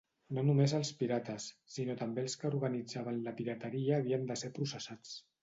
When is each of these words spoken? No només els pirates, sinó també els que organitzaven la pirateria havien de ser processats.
No 0.35 0.43
només 0.45 0.71
els 0.77 0.89
pirates, 1.01 1.45
sinó 1.73 1.97
també 1.99 2.23
els 2.23 2.37
que 2.45 2.49
organitzaven 2.51 3.21
la 3.29 3.35
pirateria 3.43 4.01
havien 4.01 4.27
de 4.33 4.41
ser 4.45 4.53
processats. 4.59 5.15